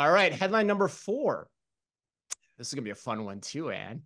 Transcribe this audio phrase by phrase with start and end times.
[0.00, 1.48] All right, headline number four.
[2.56, 4.02] This is gonna be a fun one too, Anne.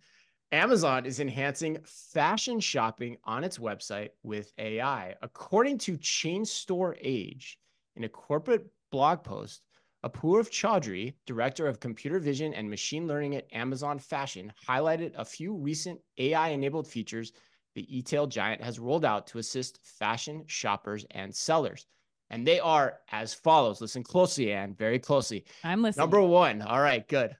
[0.51, 5.13] Amazon is enhancing fashion shopping on its website with AI.
[5.21, 7.59] According to Chain Store Age,
[7.95, 9.61] in a corporate blog post,
[10.03, 15.53] Apoorv Chaudhry, director of computer vision and machine learning at Amazon Fashion, highlighted a few
[15.53, 17.33] recent AI enabled features
[17.75, 21.85] the e-tail giant has rolled out to assist fashion shoppers and sellers.
[22.33, 23.79] And they are as follows.
[23.79, 25.45] Listen closely, Anne, very closely.
[25.63, 26.01] I'm listening.
[26.01, 26.63] Number one.
[26.63, 27.37] All right, good.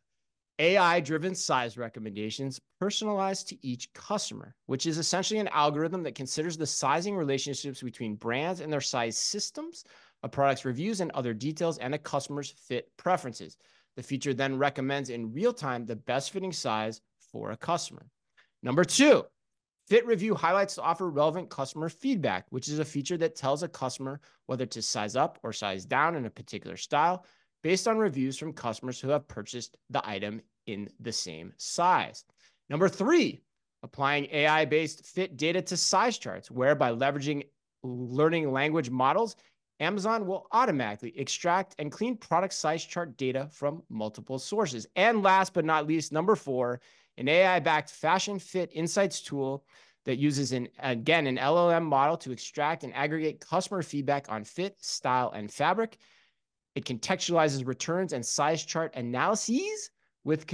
[0.60, 6.58] AI driven size recommendations personalized to each customer, which is essentially an algorithm that considers
[6.58, 9.84] the sizing relationships between brands and their size systems,
[10.22, 13.58] a product's reviews and other details, and a customer's fit preferences.
[13.96, 17.02] The feature then recommends in real time the best fitting size
[17.32, 18.06] for a customer.
[18.62, 19.26] Number two,
[19.88, 23.68] Fit Review highlights to offer relevant customer feedback, which is a feature that tells a
[23.68, 27.26] customer whether to size up or size down in a particular style
[27.64, 32.24] based on reviews from customers who have purchased the item in the same size.
[32.70, 33.42] Number three,
[33.84, 37.44] applying AI based fit data to size charts, where by leveraging
[37.84, 39.36] learning language models,
[39.84, 44.88] Amazon will automatically extract and clean product size chart data from multiple sources.
[44.96, 46.82] And last but not least, number four,
[47.18, 49.66] an AI backed fashion fit insights tool
[50.06, 54.84] that uses an again an LLM model to extract and aggregate customer feedback on fit,
[54.84, 55.98] style, and fabric
[56.76, 59.92] it contextualizes returns and size chart analyses
[60.24, 60.46] with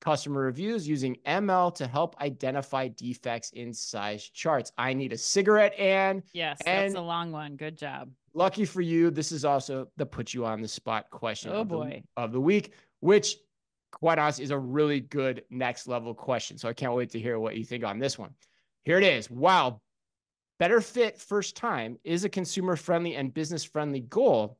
[0.00, 4.72] customer reviews using ML to help identify defects in size charts.
[4.78, 6.22] I need a cigarette, Anne.
[6.32, 7.56] Yes, and that's a long one.
[7.56, 8.10] Good job.
[8.34, 11.68] Lucky for you, this is also the put you on the spot question oh, of,
[11.68, 12.02] boy.
[12.16, 13.38] The, of the week, which
[13.90, 16.58] quite honestly is a really good next level question.
[16.58, 18.34] So I can't wait to hear what you think on this one.
[18.84, 19.30] Here it is.
[19.30, 19.80] Wow.
[20.58, 24.58] Better fit first time is a consumer friendly and business friendly goal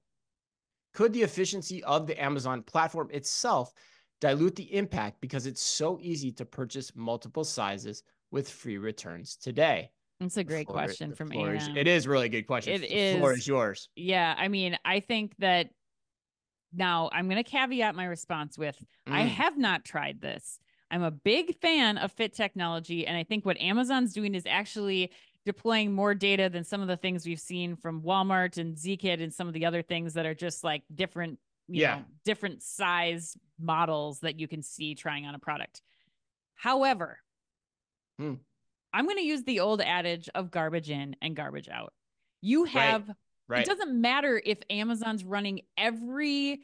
[0.94, 3.72] could the efficiency of the Amazon platform itself
[4.20, 9.90] dilute the impact because it's so easy to purchase multiple sizes with free returns today?
[10.20, 11.76] That's a great floor, question from A&M.
[11.76, 12.72] It is really good question.
[12.74, 13.16] It the is.
[13.18, 13.88] floor is yours.
[13.96, 15.68] Yeah, I mean, I think that
[16.72, 18.76] now I'm going to caveat my response with
[19.08, 19.12] mm.
[19.12, 20.58] I have not tried this.
[20.90, 23.06] I'm a big fan of fit technology.
[23.06, 25.10] And I think what Amazon's doing is actually
[25.44, 29.32] deploying more data than some of the things we've seen from Walmart and Zeekit and
[29.32, 31.38] some of the other things that are just like different,
[31.68, 35.82] yeah, know, different size models that you can see trying on a product.
[36.54, 37.18] However,
[38.18, 38.34] hmm.
[38.92, 41.92] I'm going to use the old adage of garbage in and garbage out.
[42.40, 43.16] You have, right.
[43.48, 43.62] Right.
[43.62, 46.62] it doesn't matter if Amazon's running every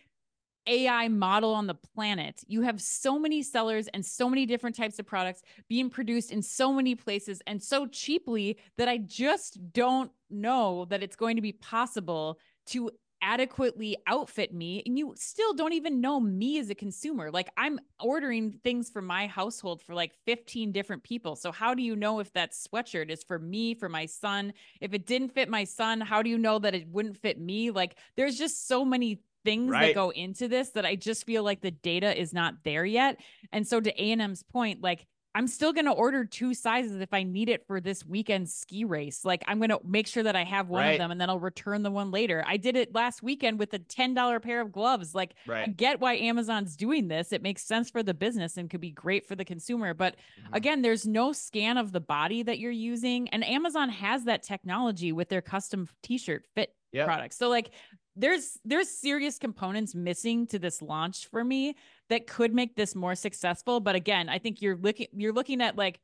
[0.66, 2.42] AI model on the planet.
[2.46, 6.42] You have so many sellers and so many different types of products being produced in
[6.42, 11.42] so many places and so cheaply that I just don't know that it's going to
[11.42, 12.90] be possible to
[13.22, 17.78] adequately outfit me and you still don't even know me as a consumer like i'm
[18.00, 22.18] ordering things for my household for like 15 different people so how do you know
[22.18, 26.00] if that sweatshirt is for me for my son if it didn't fit my son
[26.00, 29.70] how do you know that it wouldn't fit me like there's just so many things
[29.70, 29.88] right.
[29.88, 33.20] that go into this that I just feel like the data is not there yet.
[33.52, 37.22] And so to A&M's point, like I'm still going to order two sizes if I
[37.22, 39.25] need it for this weekend ski race.
[39.25, 40.93] Like I'm going to make sure that I have one right.
[40.93, 42.44] of them and then I'll return the one later.
[42.47, 45.15] I did it last weekend with a $10 pair of gloves.
[45.15, 45.69] Like right.
[45.69, 47.32] I get why Amazon's doing this.
[47.32, 49.94] It makes sense for the business and could be great for the consumer.
[49.94, 50.54] But mm-hmm.
[50.54, 53.28] again, there's no scan of the body that you're using.
[53.31, 57.06] And Amazon has that technology with their custom t-shirt fit yep.
[57.06, 57.37] products.
[57.37, 57.70] So like
[58.16, 61.74] there's there's serious components missing to this launch for me
[62.08, 65.76] that could make this more successful but again i think you're looking you're looking at
[65.76, 65.98] like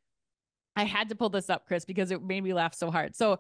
[0.77, 3.39] i had to pull this up chris because it made me laugh so hard so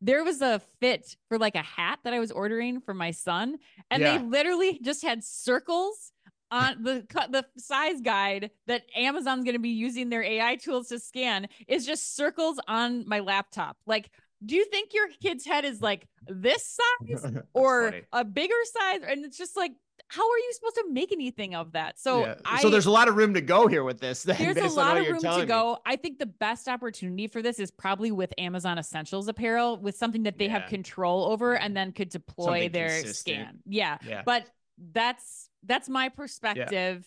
[0.00, 3.56] there was a fit for like a hat that i was ordering for my son
[3.90, 4.18] and yeah.
[4.18, 6.12] they literally just had circles
[6.50, 10.98] on the the size guide that Amazon's going to be using their AI tools to
[10.98, 13.76] scan is just circles on my laptop.
[13.86, 14.10] Like
[14.44, 19.00] do you think your kid's head is like this size or a bigger size?
[19.06, 19.72] And it's just like,
[20.08, 21.98] how are you supposed to make anything of that?
[22.00, 22.34] So, yeah.
[22.44, 24.24] I, so there's a lot of room to go here with this.
[24.24, 25.72] Then, there's a lot of room to go.
[25.72, 25.78] Me.
[25.86, 30.24] I think the best opportunity for this is probably with Amazon Essentials apparel, with something
[30.24, 30.60] that they yeah.
[30.60, 33.14] have control over, and then could deploy something their consistent.
[33.14, 33.58] scan.
[33.66, 33.98] Yeah.
[34.04, 34.46] yeah, but
[34.92, 37.06] that's that's my perspective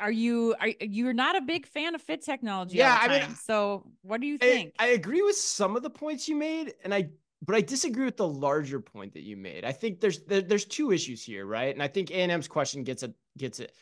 [0.00, 3.84] are you are you're not a big fan of fit technology yeah i mean so
[4.02, 4.72] what do you think?
[4.78, 7.08] I, I, agree with some of the points you made and i
[7.42, 9.64] but i disagree with the larger point that you made.
[9.64, 11.72] I think there's there, there's two issues here right?
[11.72, 13.72] And i think a&m's question gets it gets it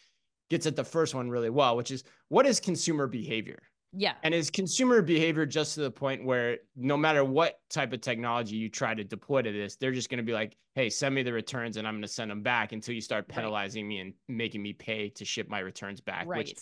[0.51, 3.63] gets at the first one really well which is what is consumer behavior
[3.96, 4.14] Yeah.
[4.23, 8.56] And is consumer behavior just to the point where no matter what type of technology
[8.56, 11.23] you try to deploy to this, they're just going to be like, hey, send me
[11.23, 13.88] the returns and I'm going to send them back until you start penalizing right.
[13.88, 16.26] me and making me pay to ship my returns back.
[16.26, 16.38] Right.
[16.38, 16.55] Which,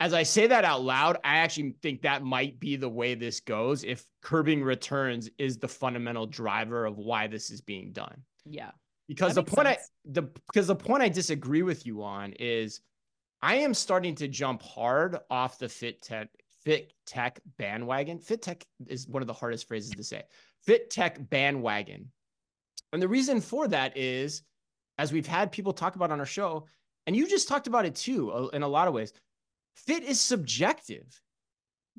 [0.00, 3.40] as I say that out loud, I actually think that might be the way this
[3.40, 8.22] goes if curbing returns is the fundamental driver of why this is being done.
[8.44, 8.70] Yeah.
[9.08, 9.90] Because the point sense.
[10.06, 12.80] I the because the point I disagree with you on is
[13.40, 16.28] I am starting to jump hard off the fit tech
[16.64, 18.18] fit tech bandwagon.
[18.18, 20.22] Fit tech is one of the hardest phrases to say.
[20.64, 22.10] Fit tech bandwagon.
[22.92, 24.42] And the reason for that is,
[24.98, 26.66] as we've had people talk about on our show,
[27.06, 29.12] and you just talked about it too, uh, in a lot of ways,
[29.74, 31.20] fit is subjective.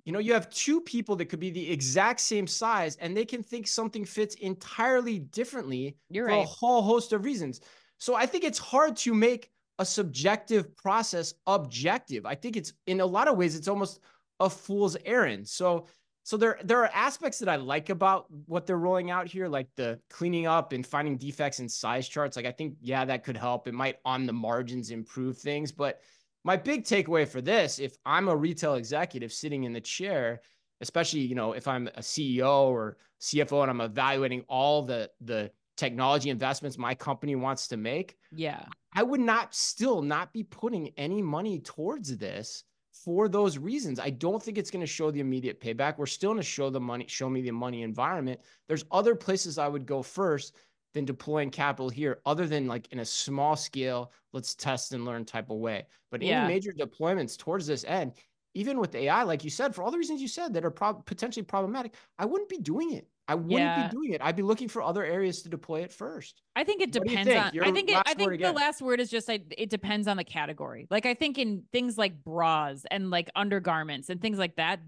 [0.06, 3.26] You know, you have two people that could be the exact same size and they
[3.26, 6.44] can think something fits entirely differently You're for right.
[6.44, 7.62] a whole host of reasons.
[7.98, 12.26] So I think it's hard to make a subjective process objective.
[12.26, 14.00] I think it's in a lot of ways, it's almost
[14.40, 15.48] a fool's errand.
[15.48, 15.88] So
[16.24, 19.68] so there there are aspects that I like about what they're rolling out here, like
[19.76, 22.38] the cleaning up and finding defects in size charts.
[22.38, 23.68] Like I think, yeah, that could help.
[23.68, 25.72] It might on the margins improve things.
[25.72, 26.02] But
[26.44, 30.42] my big takeaway for this, if I'm a retail executive sitting in the chair,
[30.82, 35.52] especially, you know, if I'm a CEO or CFO and I'm evaluating all the the
[35.78, 40.90] technology investments my company wants to make, yeah, I would not still not be putting
[40.96, 42.66] any money towards this
[43.04, 44.00] for those reasons.
[44.00, 45.98] I don't think it's going to show the immediate payback.
[45.98, 48.40] We're still going to show the money, show me the money environment.
[48.68, 50.56] There's other places I would go first
[50.94, 55.24] than deploying capital here, other than like in a small scale, let's test and learn
[55.24, 55.86] type of way.
[56.12, 56.44] But yeah.
[56.44, 58.14] any major deployments towards this end,
[58.56, 61.44] even with AI, like you said, for all the reasons you said that are potentially
[61.44, 63.08] problematic, I wouldn't be doing it.
[63.30, 63.88] I wouldn't yeah.
[63.88, 64.22] be doing it.
[64.24, 66.42] I'd be looking for other areas to deploy it first.
[66.56, 67.46] I think it depends think?
[67.46, 67.54] on.
[67.54, 70.18] Your I think it, I think the last word is just like it depends on
[70.18, 70.88] the category.
[70.90, 74.80] Like I think in things like bras and like undergarments and things like that,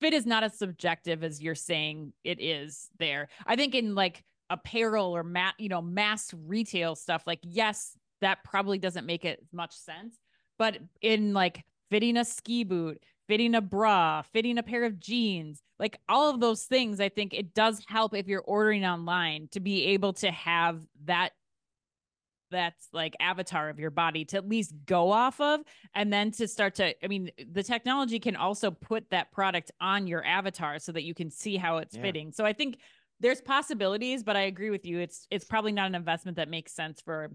[0.00, 3.28] fit is not as subjective as you're saying it is there.
[3.44, 8.44] I think in like apparel or mat, you know, mass retail stuff, like yes, that
[8.44, 10.16] probably doesn't make it much sense.
[10.60, 15.62] But in like fitting a ski boot, fitting a bra, fitting a pair of jeans,
[15.78, 19.60] like all of those things, I think it does help if you're ordering online to
[19.60, 21.32] be able to have that
[22.50, 25.60] that's like avatar of your body to at least go off of
[25.94, 30.06] and then to start to i mean the technology can also put that product on
[30.06, 32.02] your avatar so that you can see how it's yeah.
[32.02, 32.78] fitting so i think
[33.18, 36.72] there's possibilities but i agree with you it's it's probably not an investment that makes
[36.72, 37.30] sense for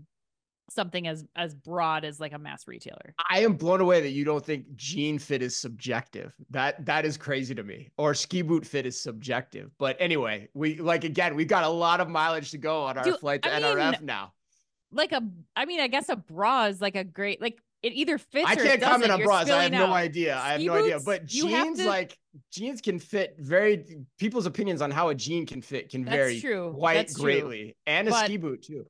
[0.71, 3.13] something as as broad as like a mass retailer.
[3.29, 6.33] I am blown away that you don't think jean fit is subjective.
[6.49, 7.89] That that is crazy to me.
[7.97, 9.71] Or ski boot fit is subjective.
[9.77, 13.03] But anyway, we like again, we've got a lot of mileage to go on our
[13.03, 14.33] Dude, flight to I NRF mean, now.
[14.91, 15.21] Like a
[15.55, 18.45] I mean, I guess a bra is like a great like it either fits.
[18.47, 19.49] I can't comment on bras.
[19.49, 19.87] I have out.
[19.87, 20.37] no idea.
[20.37, 20.99] Ski I have no boots, idea.
[21.05, 21.85] But jeans, to...
[21.85, 22.17] like
[22.51, 23.85] jeans, can fit very.
[24.17, 26.73] People's opinions on how a jean can fit can That's vary true.
[26.77, 27.73] quite That's greatly, true.
[27.87, 28.85] and a but, ski boot too.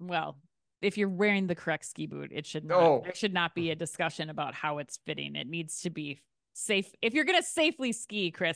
[0.00, 0.36] Well,
[0.84, 3.00] if you're wearing the correct ski boot, it should not oh.
[3.04, 5.36] there should not be a discussion about how it's fitting.
[5.36, 6.20] It needs to be
[6.52, 6.92] safe.
[7.02, 8.52] If you're gonna safely ski, Chris,